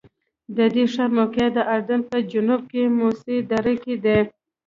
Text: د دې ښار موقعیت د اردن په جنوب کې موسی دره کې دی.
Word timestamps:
د 0.57 0.59
دې 0.73 0.83
ښار 0.93 1.09
موقعیت 1.17 1.51
د 1.55 1.59
اردن 1.73 2.01
په 2.09 2.17
جنوب 2.31 2.61
کې 2.71 2.83
موسی 2.99 3.37
دره 3.49 3.73
کې 3.83 3.95
دی. 4.03 4.19